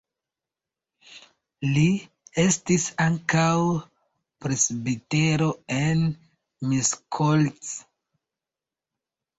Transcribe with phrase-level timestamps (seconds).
[1.75, 1.83] Li
[2.45, 3.45] estis ankaŭ
[4.47, 6.05] presbitero en
[6.73, 7.73] Miskolc.